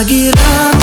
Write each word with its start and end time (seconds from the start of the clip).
I 0.00 0.04
get 0.04 0.34
up 0.34 0.79